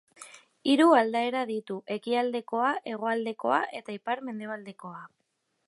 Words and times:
Hiru 0.71 0.87
aldaera 0.99 1.43
ditu: 1.49 1.77
ekialdekoa, 1.97 2.71
hegoaldekoa 2.93 3.61
eta 3.81 3.99
ipar-mendebaldekoa. 3.99 5.07